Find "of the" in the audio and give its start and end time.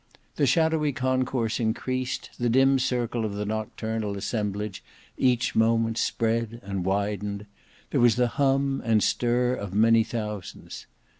3.23-3.45